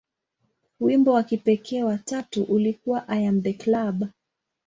Wimbo 0.79 1.11
wa 1.13 1.23
kipekee 1.23 1.83
wa 1.83 1.97
tatu 1.97 2.43
ulikuwa 2.43 3.07
"I 3.07 3.27
Am 3.27 3.41
The 3.43 3.53
Club". 3.53 4.09